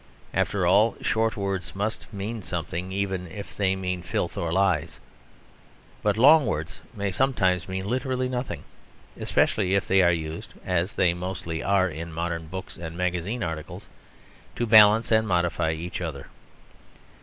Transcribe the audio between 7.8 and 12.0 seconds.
literally nothing, especially if they are used (as they mostly are